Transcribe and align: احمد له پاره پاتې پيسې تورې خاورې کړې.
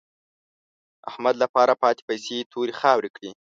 احمد 1.09 1.35
له 1.41 1.47
پاره 1.53 1.75
پاتې 1.81 2.01
پيسې 2.09 2.37
تورې 2.51 2.73
خاورې 2.79 3.09
کړې. 3.15 3.29